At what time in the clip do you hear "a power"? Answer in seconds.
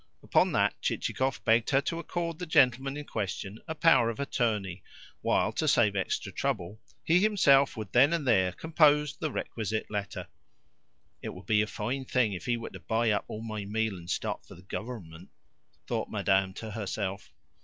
3.67-4.09